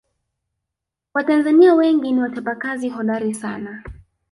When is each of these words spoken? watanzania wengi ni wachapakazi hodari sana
watanzania 1.13 1.73
wengi 1.75 2.11
ni 2.11 2.21
wachapakazi 2.21 2.89
hodari 2.89 3.33
sana 3.33 3.83